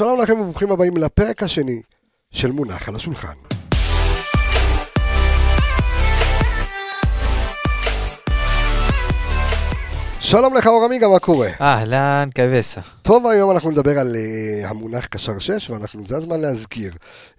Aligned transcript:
שלום 0.00 0.20
לכם 0.20 0.40
וברוכים 0.40 0.72
הבאים 0.72 0.96
לפרק 0.96 1.42
השני 1.42 1.82
של 2.30 2.52
מונח 2.52 2.88
על 2.88 2.96
השולחן. 2.96 3.49
שלום 10.22 10.54
לך 10.54 10.66
אור 10.66 10.84
עמיגה, 10.84 11.08
מה 11.08 11.18
קורה? 11.18 11.48
אהלן, 11.60 12.28
קייבסה. 12.34 12.80
טוב, 13.02 13.26
היום 13.26 13.50
אנחנו 13.50 13.70
נדבר 13.70 13.98
על 13.98 14.16
uh, 14.16 14.66
המונח 14.66 15.06
קשר 15.06 15.38
6, 15.38 15.70
ואנחנו, 15.70 16.06
זה 16.06 16.16
הזמן 16.16 16.40
להזכיר 16.40 16.92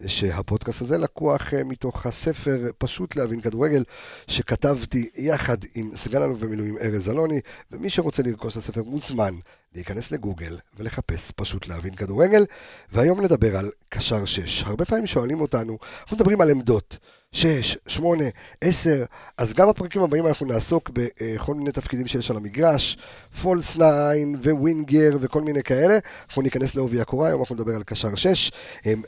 שהפודקאסט 0.06 0.82
הזה 0.82 0.98
לקוח 0.98 1.54
uh, 1.54 1.64
מתוך 1.66 2.06
הספר 2.06 2.58
פשוט 2.78 3.16
להבין 3.16 3.42
כדורגל, 3.42 3.84
שכתבתי 4.28 5.10
יחד 5.16 5.58
עם 5.76 5.90
סגן 5.96 6.22
אלוף 6.22 6.40
במילואים 6.40 6.78
ארז 6.82 7.10
אלוני, 7.10 7.40
ומי 7.72 7.90
שרוצה 7.90 8.24
לרכוש 8.24 8.54
את 8.54 8.58
הספר 8.58 8.82
מוזמן 8.86 9.34
להיכנס 9.76 10.12
לגוגל 10.12 10.58
ולחפש 10.78 11.32
פשוט 11.36 11.68
להבין 11.68 11.96
כדורגל, 11.96 12.46
והיום 12.92 13.22
נדבר 13.22 13.58
על 13.58 13.70
קשר 13.90 14.26
6. 14.26 14.64
הרבה 14.64 14.86
פעמים 14.86 15.08
שואלים 15.08 15.42
אותנו, 15.42 15.78
אנחנו 16.02 16.18
מדברים 16.18 16.42
על 16.42 16.50
עמדות. 16.50 16.98
6, 17.36 17.78
8, 17.88 18.24
10, 18.62 19.06
אז 19.38 19.54
גם 19.54 19.70
בפרקים 19.70 20.02
הבאים 20.02 20.28
אנחנו 20.28 20.46
נעסוק 20.46 20.90
בכל 20.94 21.54
מיני 21.54 21.72
תפקידים 21.72 22.08
שיש 22.08 22.32
על 22.32 22.38
המגרש, 22.38 22.98
פולס 23.42 23.76
9 23.76 23.84
ווינגר 24.52 25.18
וכל 25.22 25.42
מיני 25.42 25.64
כאלה. 25.64 25.98
אנחנו 26.28 26.42
ניכנס 26.42 26.76
לעובי 26.76 27.02
הקורה, 27.02 27.28
היום 27.28 27.40
אנחנו 27.40 27.56
נדבר 27.56 27.76
על 27.76 27.84
קשר 27.84 28.16
6, 28.16 28.52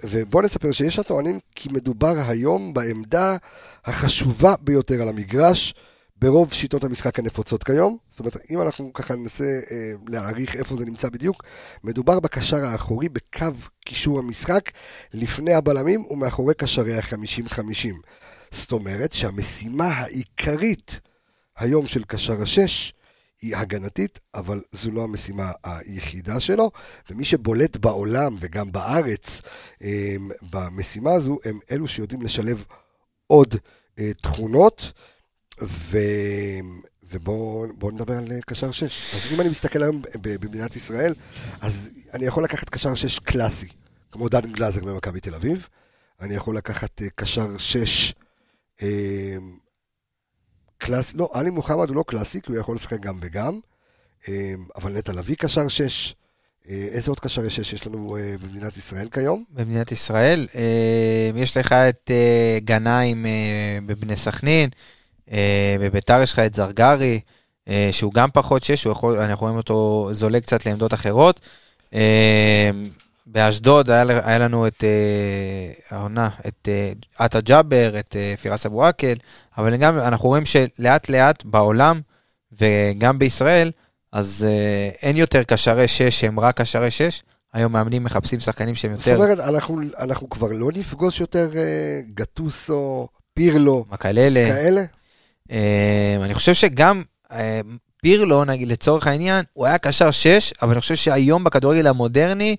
ובואו 0.03 0.43
נספר 0.43 0.71
שיש 0.71 0.99
הטוענים 0.99 1.39
כי 1.55 1.69
מדובר 1.71 2.13
היום 2.27 2.73
בעמדה 2.73 3.37
החשובה 3.85 4.55
ביותר 4.61 5.01
על 5.01 5.09
המגרש. 5.09 5.73
ברוב 6.21 6.53
שיטות 6.53 6.83
המשחק 6.83 7.19
הנפוצות 7.19 7.63
כיום. 7.63 7.97
זאת 8.09 8.19
אומרת, 8.19 8.37
אם 8.49 8.61
אנחנו 8.61 8.93
ככה 8.93 9.15
ננסה 9.15 9.59
אה, 9.71 9.93
להעריך 10.07 10.55
איפה 10.55 10.75
זה 10.75 10.85
נמצא 10.85 11.09
בדיוק, 11.09 11.43
מדובר 11.83 12.19
בקשר 12.19 12.65
האחורי 12.65 13.09
בקו 13.09 13.45
קישור 13.85 14.19
המשחק, 14.19 14.71
לפני 15.13 15.53
הבלמים 15.53 16.05
ומאחורי 16.09 16.53
קשרי 16.53 16.97
ה-50-50. 16.97 17.87
זאת 18.51 18.71
אומרת 18.71 19.13
שהמשימה 19.13 19.87
העיקרית 19.87 20.99
היום 21.57 21.87
של 21.87 22.03
קשר 22.03 22.41
השש 22.41 22.93
היא 23.41 23.55
הגנתית, 23.55 24.19
אבל 24.33 24.61
זו 24.71 24.91
לא 24.91 25.03
המשימה 25.03 25.51
היחידה 25.63 26.39
שלו, 26.39 26.71
ומי 27.09 27.25
שבולט 27.25 27.77
בעולם 27.77 28.35
וגם 28.39 28.71
בארץ 28.71 29.41
אה, 29.83 30.15
במשימה 30.51 31.13
הזו, 31.13 31.37
הם 31.45 31.59
אלו 31.71 31.87
שיודעים 31.87 32.21
לשלב 32.21 32.65
עוד 33.27 33.55
אה, 33.99 34.11
תכונות. 34.21 34.91
ו... 35.61 35.97
ובואו 37.15 37.91
נדבר 37.91 38.13
על 38.13 38.27
קשר 38.45 38.71
6. 38.71 39.15
אז 39.15 39.33
אם 39.33 39.41
אני 39.41 39.49
מסתכל 39.49 39.83
היום 39.83 40.01
במדינת 40.21 40.75
ישראל, 40.75 41.13
אז 41.61 41.89
אני 42.13 42.25
יכול 42.25 42.43
לקחת 42.43 42.69
קשר 42.69 42.95
6 42.95 43.19
קלאסי, 43.19 43.67
כמו 44.11 44.29
דן 44.29 44.51
גלאזר 44.51 44.81
במכבי 44.81 45.19
תל 45.19 45.35
אביב. 45.35 45.67
אני 46.21 46.35
יכול 46.35 46.57
לקחת 46.57 47.01
אה, 47.01 47.07
קשר 47.15 47.57
6 47.57 48.13
אה, 48.81 48.87
קלאסי, 50.77 51.17
לא, 51.17 51.29
עלי 51.33 51.49
מוחמד 51.49 51.89
הוא 51.89 51.95
לא 51.95 52.03
קלאסי, 52.07 52.41
כי 52.41 52.51
הוא 52.51 52.59
יכול 52.59 52.75
לשחק 52.75 52.99
גם 52.99 53.19
וגם, 53.21 53.59
אה, 54.27 54.53
אבל 54.75 54.97
נטע 54.97 55.13
לביא 55.13 55.35
קשר 55.35 55.67
6. 55.67 56.15
איזה 56.67 57.11
עוד 57.11 57.19
קשרי 57.19 57.49
6 57.49 57.73
יש 57.73 57.87
לנו 57.87 58.17
במדינת 58.41 58.77
ישראל 58.77 59.09
כיום? 59.09 59.43
במדינת 59.49 59.91
ישראל, 59.91 60.47
יש 61.35 61.57
לך 61.57 61.71
את 61.71 62.11
גנאים 62.63 63.25
בבני 63.85 64.15
סכנין. 64.15 64.69
אה, 65.31 65.75
בביתר 65.79 66.21
יש 66.21 66.33
לך 66.33 66.39
את 66.39 66.55
זרגרי, 66.55 67.19
אה, 67.69 67.89
שהוא 67.91 68.13
גם 68.13 68.29
פחות 68.33 68.63
שש, 68.63 68.85
יכול, 68.85 69.17
אנחנו 69.17 69.41
רואים 69.41 69.57
אותו 69.57 70.09
זולג 70.11 70.41
קצת 70.41 70.65
לעמדות 70.65 70.93
אחרות. 70.93 71.39
אה, 71.93 72.71
באשדוד 73.27 73.89
היה, 73.89 74.03
היה 74.23 74.37
לנו 74.37 74.67
את 74.67 74.83
העונה, 75.89 76.29
את 76.47 76.69
עטה 77.17 77.41
ג'אבר, 77.41 77.99
את 77.99 78.15
פירס 78.41 78.65
אבו 78.65 78.85
עקל, 78.85 79.13
אבל 79.57 79.77
גם 79.77 79.99
אנחנו 79.99 80.29
רואים 80.29 80.45
שלאט 80.45 81.09
לאט 81.09 81.43
בעולם 81.45 82.01
וגם 82.51 83.19
בישראל, 83.19 83.71
אז 84.11 84.47
אין 85.01 85.17
יותר 85.17 85.43
קשרי 85.43 85.87
שש 85.87 86.19
שהם 86.19 86.39
רק 86.39 86.61
קשרי 86.61 86.91
שש. 86.91 87.23
היום 87.53 87.71
מאמנים 87.73 88.03
מחפשים 88.03 88.39
שחקנים 88.39 88.75
שהם 88.75 88.91
יותר... 88.91 89.03
זאת 89.03 89.15
אומרת, 89.15 89.39
אנחנו, 89.39 89.81
אנחנו 89.99 90.29
כבר 90.29 90.47
לא 90.51 90.69
נפגוש 90.75 91.19
יותר 91.19 91.49
גטוסו, 92.13 93.07
פירלו, 93.33 93.85
מקללה. 93.91 94.49
כאלה? 94.49 94.83
אה, 95.51 96.17
אני 96.21 96.33
חושב 96.33 96.53
שגם 96.53 97.03
אה, 97.31 97.61
פירלו, 98.01 98.45
נגיד 98.45 98.67
לצורך 98.67 99.07
העניין, 99.07 99.45
הוא 99.53 99.65
היה 99.65 99.77
קשר 99.77 100.11
6, 100.11 100.53
אבל 100.61 100.71
אני 100.71 100.81
חושב 100.81 100.95
שהיום 100.95 101.43
בכדורגל 101.43 101.87
המודרני, 101.87 102.55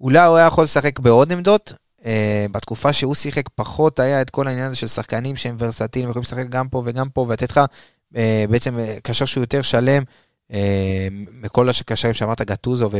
אולי 0.00 0.26
הוא 0.26 0.36
היה 0.36 0.46
יכול 0.46 0.64
לשחק 0.64 0.98
בעוד 0.98 1.32
עמדות. 1.32 1.72
Uh, 2.00 2.08
בתקופה 2.52 2.92
שהוא 2.92 3.14
שיחק 3.14 3.48
פחות 3.54 4.00
היה 4.00 4.20
את 4.20 4.30
כל 4.30 4.48
העניין 4.48 4.66
הזה 4.66 4.76
של 4.76 4.86
שחקנים 4.86 5.36
שהם 5.36 5.56
ורסטיליים, 5.58 6.10
יכולים 6.10 6.22
לשחק 6.22 6.48
גם 6.48 6.68
פה 6.68 6.82
וגם 6.84 7.08
פה, 7.08 7.20
ולתת 7.28 7.50
לך 7.50 7.60
בעצם 8.50 8.78
קשר 9.02 9.24
שהוא 9.24 9.42
יותר 9.42 9.62
שלם, 9.62 10.02
מכל 11.42 11.68
הקשרים 11.68 12.14
שאמרת, 12.14 12.40
גטוזו 12.40 12.90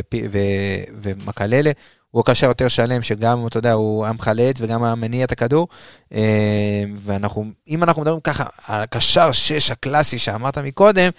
ומקללה, 1.02 1.70
הוא 2.10 2.20
הקשר 2.20 2.46
יותר 2.46 2.68
שלם, 2.68 3.02
שגם, 3.02 3.46
אתה 3.46 3.58
יודע, 3.58 3.72
הוא 3.72 4.04
היה 4.04 4.12
מחלץ 4.12 4.56
וגם 4.60 5.00
מניע 5.00 5.24
את 5.24 5.32
הכדור. 5.32 5.68
אה, 6.14 6.84
ואנחנו, 6.96 7.44
אם 7.68 7.82
אנחנו 7.82 8.02
מדברים 8.02 8.20
ככה, 8.20 8.44
הקשר 8.66 9.32
6 9.32 9.70
הקלאסי 9.70 10.18
שאמרת 10.18 10.58
מקודם, 10.58 11.10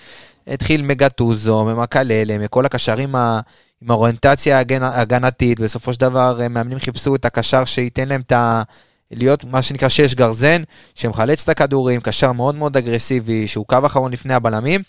התחיל 0.48 0.82
מגטוזו, 0.82 1.66
ממקללה, 1.66 2.38
מכל 2.38 2.66
הקשרים 2.66 3.16
ה... 3.16 3.40
עם 3.82 3.92
האוריינטציה 3.92 4.64
ההגנתית, 4.82 5.60
בסופו 5.60 5.94
של 5.94 6.00
דבר 6.00 6.40
מאמנים 6.50 6.80
חיפשו 6.80 7.16
את 7.16 7.26
הקשר 7.26 7.66
שייתן 7.66 8.08
להם 8.08 8.22
את 8.22 8.32
ה... 8.32 8.62
להיות 9.12 9.46
מה 9.46 9.62
שנקרא 9.62 9.90
שש 9.90 10.14
גרזן, 10.14 10.62
שמחלץ 10.96 11.44
את 11.44 11.50
הכדורים, 11.50 12.02
קשר 12.02 12.32
מאוד 12.32 12.56
מאוד 12.56 12.78
אגרסיבי, 12.78 13.48
שהוא 13.48 13.66
קו 13.66 13.78
אחרון 13.86 14.12
לפני 14.12 14.34
הבלמים. 14.34 14.82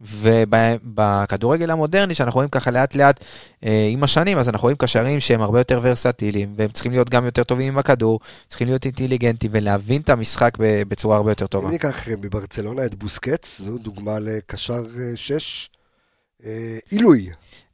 ובכדורגל 0.00 1.70
המודרני, 1.70 2.14
שאנחנו 2.14 2.38
רואים 2.38 2.50
ככה 2.50 2.70
לאט 2.70 2.94
לאט 2.94 3.24
אה, 3.64 3.88
עם 3.92 4.04
השנים, 4.04 4.38
אז 4.38 4.48
אנחנו 4.48 4.62
רואים 4.62 4.76
קשרים 4.76 5.20
שהם 5.20 5.42
הרבה 5.42 5.60
יותר 5.60 5.80
ורסטיליים, 5.82 6.54
והם 6.56 6.70
צריכים 6.70 6.92
להיות 6.92 7.10
גם 7.10 7.24
יותר 7.24 7.44
טובים 7.44 7.68
עם 7.68 7.78
הכדור, 7.78 8.20
צריכים 8.48 8.68
להיות 8.68 8.84
אינטליגנטים 8.84 9.50
ולהבין 9.54 10.00
את 10.00 10.08
המשחק 10.08 10.52
בצורה 10.60 11.16
הרבה 11.16 11.30
יותר 11.30 11.46
טובה. 11.46 11.66
אם 11.66 11.72
ניקח 11.72 12.08
אה, 12.08 12.16
בברצלונה 12.16 12.84
את 12.84 12.94
בוסקץ, 12.94 13.60
זו 13.60 13.78
דוגמה 13.78 14.18
לקשר 14.18 14.84
אה, 15.00 15.12
שש 15.14 15.70
אה, 16.44 16.78
עילוי. 16.90 17.30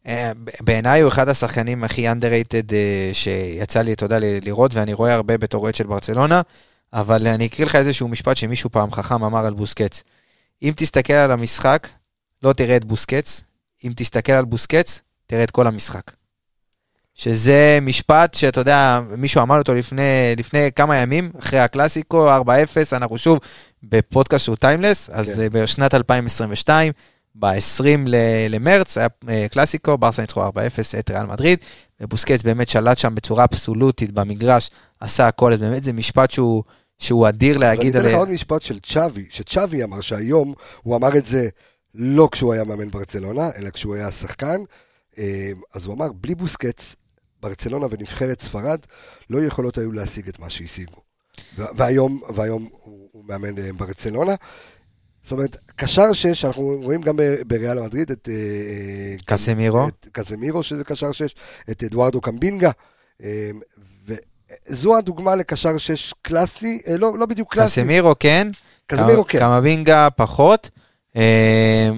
אה, 0.06 0.32
בעיניי 0.60 1.00
הוא 1.00 1.08
אחד 1.08 1.28
השחקנים 1.28 1.84
הכי 1.84 2.08
underrated 2.08 2.72
שיצא 3.12 3.82
לי, 3.82 3.94
יודע, 4.02 4.18
לראות, 4.20 4.74
ואני 4.74 4.92
רואה 4.92 5.14
הרבה 5.14 5.38
בתור 5.38 5.62
אוהד 5.62 5.74
של 5.74 5.86
ברצלונה, 5.86 6.42
אבל 6.92 7.26
אני 7.26 7.46
אקריא 7.46 7.66
לך 7.66 7.76
איזשהו 7.76 8.08
משפט 8.08 8.36
שמישהו 8.36 8.70
פעם 8.70 8.92
חכם 8.92 9.24
אמר 9.24 9.46
על 9.46 9.54
בוסקץ. 9.54 10.02
אם 10.62 10.72
תסתכל 10.76 11.12
על 11.12 11.30
המשחק, 11.30 11.88
לא 12.44 12.52
תראה 12.52 12.76
את 12.76 12.84
בוסקץ, 12.84 13.44
אם 13.84 13.92
תסתכל 13.96 14.32
על 14.32 14.44
בוסקץ, 14.44 15.00
תראה 15.26 15.44
את 15.44 15.50
כל 15.50 15.66
המשחק. 15.66 16.10
שזה 17.14 17.78
משפט 17.82 18.34
שאתה 18.34 18.60
יודע, 18.60 19.00
מישהו 19.16 19.42
אמר 19.42 19.58
אותו 19.58 19.74
לפני, 19.74 20.34
לפני 20.36 20.72
כמה 20.76 20.96
ימים, 20.96 21.30
אחרי 21.38 21.58
הקלאסיקו, 21.58 22.28
4-0, 22.28 22.46
אנחנו 22.92 23.18
שוב 23.18 23.38
בפודקאסט 23.82 24.44
שהוא 24.44 24.56
טיימלס, 24.56 25.10
אז 25.12 25.34
כן. 25.36 25.48
בשנת 25.52 25.94
2022, 25.94 26.92
ב-20 27.34 27.86
למרץ, 28.48 28.98
היה 28.98 29.08
אה, 29.28 29.46
קלאסיקו, 29.50 29.98
ברסה 29.98 30.22
ניצחו 30.22 30.48
4-0 30.48 30.50
את 30.98 31.10
ריאל 31.10 31.26
מדריד, 31.26 31.58
ובוסקץ 32.00 32.42
באמת 32.42 32.68
שלט 32.68 32.98
שם 32.98 33.14
בצורה 33.14 33.44
אבסולוטית 33.44 34.12
במגרש, 34.12 34.70
עשה 35.00 35.28
הכל, 35.28 35.52
אז 35.52 35.58
באמת 35.58 35.84
זה 35.84 35.92
משפט 35.92 36.30
שהוא, 36.30 36.62
שהוא 36.98 37.28
אדיר 37.28 37.58
להגיד 37.58 37.96
עליה. 37.96 38.00
אני 38.00 38.08
אתן 38.08 38.16
לך 38.16 38.18
עוד 38.18 38.30
משפט 38.30 38.62
של 38.62 38.78
צ'אבי, 38.78 39.26
שצ'אבי 39.30 39.84
אמר 39.84 40.00
שהיום, 40.00 40.54
הוא 40.82 40.96
אמר 40.96 41.16
את 41.16 41.24
זה 41.24 41.48
לא 41.94 42.28
כשהוא 42.32 42.52
היה 42.52 42.64
מאמן 42.64 42.90
ברצלונה, 42.90 43.50
אלא 43.56 43.70
כשהוא 43.70 43.94
היה 43.94 44.12
שחקן. 44.12 44.60
אה, 45.18 45.50
אז 45.74 45.86
הוא 45.86 45.94
אמר, 45.94 46.12
בלי 46.12 46.34
בוסקץ, 46.34 46.94
ברצלונה 47.42 47.86
ונבחרת 47.90 48.40
ספרד 48.40 48.78
לא 49.30 49.42
יכולות 49.42 49.78
היו 49.78 49.92
להשיג 49.92 50.28
את 50.28 50.38
מה 50.38 50.50
שהשיגו. 50.50 51.00
והיום, 51.58 52.20
והיום 52.34 52.68
הוא, 52.72 53.08
הוא 53.12 53.24
מאמן 53.24 53.58
אה, 53.58 53.72
ברצלונה. 53.76 54.34
זאת 55.22 55.32
אומרת, 55.32 55.56
קשר 55.76 56.12
שש, 56.12 56.44
אנחנו 56.44 56.80
רואים 56.82 57.00
גם 57.00 57.16
בריאל 57.46 57.80
מדריד 57.80 58.10
את... 58.10 58.28
אה, 58.28 59.16
קסמירו. 59.26 59.88
את 59.88 60.06
קסמירו, 60.12 60.62
שזה 60.62 60.84
קשר 60.84 61.12
שש, 61.12 61.34
את 61.70 61.82
אדוארדו 61.82 62.20
קמבינגה. 62.20 62.70
וזו 64.68 64.96
הדוגמה 64.96 65.36
לקשר 65.36 65.78
שש 65.78 66.14
קלאסי, 66.22 66.82
לא, 66.98 67.18
לא 67.18 67.26
בדיוק 67.26 67.52
קלאסי. 67.52 67.80
קסמירו 67.80 68.14
כן. 68.20 68.48
קסמירו 68.86 69.24
כן. 69.28 69.38
קמבינגה 69.38 70.08
פחות. 70.10 70.70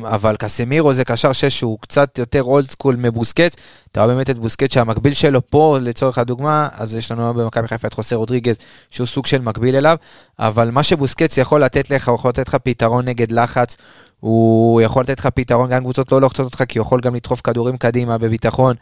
אבל 0.05 0.37
קסמירו 0.37 0.95
זה 0.95 1.05
קשר 1.05 1.33
6 1.33 1.45
שהוא 1.45 1.79
קצת 1.81 2.19
יותר 2.19 2.43
אולד 2.43 2.71
סקול 2.71 2.97
מבוסקץ. 2.99 3.57
אתה 3.93 4.05
רואה 4.05 4.15
באמת 4.15 4.31
את 4.31 4.39
בוסקץ 4.39 4.75
שהמקביל 4.75 5.15
שלו 5.15 5.51
פה, 5.51 5.79
לצורך 5.81 6.19
הדוגמה, 6.19 6.69
אז 6.73 6.95
יש 6.95 7.11
לנו 7.11 7.35
במכבי 7.35 7.69
חיפה 7.69 7.89
את 7.89 7.93
חוסה 7.93 8.17
רודריגז, 8.17 8.57
שהוא 8.91 9.07
סוג 9.07 9.27
של 9.27 9.43
מקביל 9.43 9.77
אליו, 9.77 9.97
אבל 10.39 10.71
מה 10.71 10.83
שבוסקץ 10.83 11.39
יכול 11.39 11.65
לתת 11.65 11.91
לך, 11.91 12.09
הוא 12.09 12.15
יכול 12.15 12.29
לתת 12.29 12.49
לך 12.49 12.55
פתרון 12.55 13.05
נגד 13.05 13.31
לחץ, 13.31 13.77
הוא 14.21 14.81
יכול 14.81 15.03
לתת 15.03 15.19
לך 15.19 15.27
פתרון, 15.27 15.71
גם 15.71 15.83
קבוצות 15.83 16.13
לא 16.13 16.21
לוחצות 16.21 16.45
אותך, 16.45 16.65
כי 16.69 16.79
הוא 16.79 16.87
יכול 16.87 17.01
גם 17.01 17.15
לדחוף 17.15 17.41
כדורים 17.41 17.77
קדימה 17.77 18.19
בביטחון. 18.19 18.77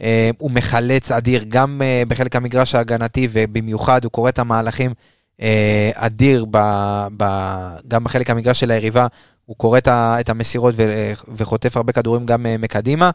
אה, 0.00 0.30
הוא 0.38 0.50
מחלץ 0.50 1.12
אדיר, 1.12 1.44
גם 1.48 1.82
אה, 1.84 2.02
בחלק 2.08 2.36
המגרש 2.36 2.74
ההגנתי, 2.74 3.28
ובמיוחד 3.32 4.04
הוא 4.04 4.12
קורא 4.12 4.28
את 4.28 4.38
המהלכים 4.38 4.94
אה, 5.42 5.90
אדיר, 5.94 6.44
ב, 6.50 6.58
ב, 7.16 7.24
גם 7.88 8.04
בחלק 8.04 8.30
המגרש 8.30 8.60
של 8.60 8.70
היריבה, 8.70 9.06
הוא 9.50 9.56
קורא 9.56 9.78
את 9.88 10.28
המסירות 10.28 10.74
וחוטף 11.36 11.76
הרבה 11.76 11.92
כדורים 11.92 12.26
גם 12.26 12.46
מקדימה. 12.58 13.10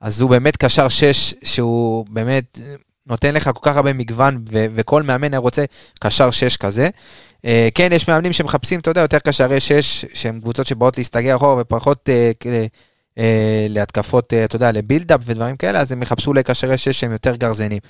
אז 0.00 0.20
הוא 0.20 0.30
באמת 0.30 0.56
קשר 0.56 0.88
שש, 0.88 1.34
שהוא 1.44 2.06
באמת 2.10 2.58
נותן 3.06 3.34
לך 3.34 3.50
כל 3.54 3.70
כך 3.70 3.76
הרבה 3.76 3.92
מגוון, 3.92 4.44
ו- 4.50 4.66
וכל 4.74 5.02
מאמן 5.02 5.34
רוצה 5.34 5.64
קשר 6.00 6.30
שש 6.30 6.56
כזה. 6.56 6.88
Uh, 7.36 7.44
כן, 7.74 7.88
יש 7.92 8.08
מאמנים 8.08 8.32
שמחפשים, 8.32 8.80
אתה 8.80 8.90
יודע, 8.90 9.00
יותר 9.00 9.18
קשרי 9.18 9.60
שש, 9.60 10.04
שהם 10.14 10.40
קבוצות 10.40 10.66
שבאות 10.66 10.98
להסתגר 10.98 11.36
אחורה 11.36 11.62
ופחות 11.62 12.08
uh, 12.08 12.44
uh, 12.44 13.20
להתקפות, 13.68 14.32
אתה 14.44 14.56
יודע, 14.56 14.72
לבילדאפ 14.72 15.20
ודברים 15.24 15.56
כאלה, 15.56 15.80
אז 15.80 15.92
הם 15.92 16.02
יחפשו 16.02 16.32
לקשרי 16.32 16.78
שש 16.78 17.00
שהם 17.00 17.12
יותר 17.12 17.36
גרזנים. 17.36 17.80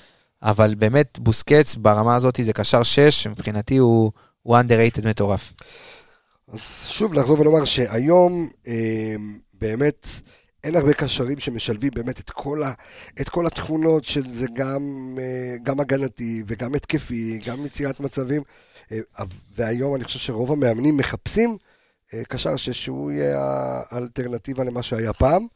אבל 0.43 0.75
באמת, 0.75 1.19
בוסקץ 1.19 1.75
ברמה 1.75 2.15
הזאת 2.15 2.39
זה 2.43 2.53
קשר 2.53 2.83
שש, 2.83 3.23
שמבחינתי 3.23 3.77
הוא, 3.77 4.11
הוא 4.43 4.57
underrated 4.57 5.07
מטורף. 5.07 5.53
אז 6.53 6.59
שוב, 6.87 7.13
לחזור 7.13 7.39
ולומר 7.39 7.65
שהיום 7.65 8.49
אה, 8.67 9.15
באמת... 9.53 10.07
אין 10.63 10.75
הרבה 10.75 10.93
קשרים 10.93 11.39
שמשלבים 11.39 11.91
באמת 11.95 12.19
את 12.19 12.29
כל, 12.29 12.63
ה, 12.63 12.71
את 13.21 13.29
כל 13.29 13.47
התכונות 13.47 14.05
של 14.05 14.33
זה 14.33 14.45
גם, 14.53 15.15
אה, 15.21 15.55
גם 15.63 15.79
הגנתי 15.79 16.43
וגם 16.47 16.75
התקפי, 16.75 17.39
גם 17.45 17.63
מציאת 17.63 17.99
מצבים. 17.99 18.41
אה, 18.91 18.99
והיום 19.55 19.95
אני 19.95 20.03
חושב 20.03 20.19
שרוב 20.19 20.51
המאמנים 20.51 20.97
מחפשים 20.97 21.57
אה, 22.13 22.21
קשר 22.27 22.55
שהוא 22.57 23.11
יהיה 23.11 23.39
האלטרנטיבה 23.89 24.63
למה 24.63 24.83
שהיה 24.83 25.13
פעם. 25.13 25.47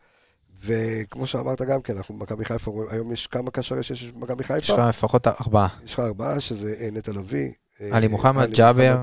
וכמו 0.64 1.28
שאמרת 1.28 1.62
גם 1.62 1.82
כן, 1.82 1.98
אנחנו 1.98 2.16
במכבי 2.16 2.46
חיפה, 2.46 2.86
היום 2.90 3.12
יש 3.12 3.28
כמה 3.28 3.52
קשרי 3.52 3.84
שיש 3.84 4.12
במכבי 4.12 4.44
חיפה? 4.44 4.58
יש 4.58 4.70
לך 4.70 4.80
לפחות 4.90 5.28
ארבעה. 5.28 5.68
יש 5.86 5.94
לך 5.94 6.00
ארבעה, 6.00 6.42
שזה 6.42 6.90
נטע 6.92 7.12
לביא. 7.12 7.52
עלי 7.92 8.08
מוחמד, 8.08 8.50
ג'אבר 8.52 9.02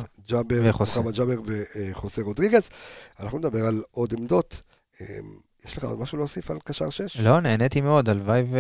וחוסה. 0.65 1.01
ג'אבר 1.13 1.41
וחוסה 1.47 2.23
רודריגז. 2.23 2.69
אנחנו 3.21 3.39
נדבר 3.39 3.67
על 3.67 3.83
עוד 3.91 4.15
עמדות. 4.19 4.61
יש 5.65 5.77
לך 5.77 5.85
עוד 5.85 5.99
משהו 5.99 6.19
להוסיף 6.19 6.51
על 6.51 6.59
קשר 6.65 6.91
6? 6.91 7.17
לא, 7.17 7.41
נהניתי 7.41 7.81
מאוד, 7.81 8.09
הלוואי 8.09 8.43
ו... 8.51 8.59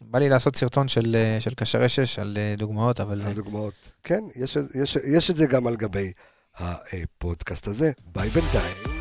בא 0.00 0.18
לי 0.18 0.28
לעשות 0.28 0.56
סרטון 0.56 0.88
של, 0.88 1.16
של 1.40 1.54
קשרי 1.54 1.88
6 1.88 2.18
על 2.18 2.36
אה, 2.36 2.54
דוגמאות, 2.58 3.00
אבל... 3.00 3.22
על 3.22 3.32
דוגמאות, 3.32 3.74
כן, 4.04 4.24
יש, 4.36 4.56
יש, 4.74 4.96
יש 4.96 5.30
את 5.30 5.36
זה 5.36 5.46
גם 5.46 5.66
על 5.66 5.76
גבי 5.76 6.12
הפודקאסט 6.58 7.66
הזה. 7.66 7.90
ביי 8.12 8.28
בינתיים. 8.28 8.91